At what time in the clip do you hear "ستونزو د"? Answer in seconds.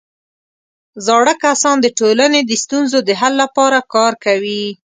2.63-3.09